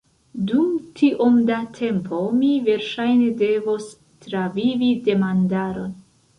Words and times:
Dum 0.51 0.69
tiom 0.99 1.37
da 1.49 1.57
tempo, 1.75 2.23
mi 2.39 2.49
verŝajne 2.71 3.29
devos 3.45 3.89
travivi 4.27 4.93
demandaron. 5.11 5.97